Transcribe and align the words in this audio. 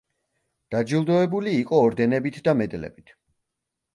დაჯილდოებული 0.75 1.51
იყო 1.57 1.83
ორდენებით 1.89 2.41
და 2.47 2.57
მედლებით. 2.63 3.13